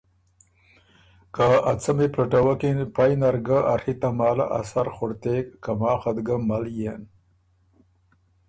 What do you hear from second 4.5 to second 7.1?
ا سر خُړتېک که ماخت ګه مل يېن۔